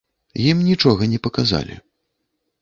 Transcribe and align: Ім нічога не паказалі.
Ім 0.51 0.63
нічога 0.69 1.09
не 1.11 1.19
паказалі. 1.27 1.79